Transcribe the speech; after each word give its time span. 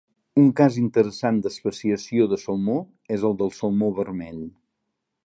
Un 0.43 0.47
cas 0.59 0.77
interessant 0.83 1.37
d'especiació 1.47 2.27
de 2.31 2.39
salmó 2.45 2.79
és 3.17 3.27
el 3.31 3.37
del 3.43 3.53
salmó 3.59 3.91
vermell. 4.01 4.41